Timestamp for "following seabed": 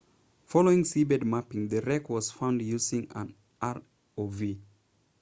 0.45-1.23